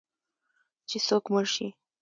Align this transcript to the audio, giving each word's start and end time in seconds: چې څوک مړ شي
چې 0.89 0.97
څوک 1.07 1.23
مړ 1.33 1.45
شي 1.55 1.67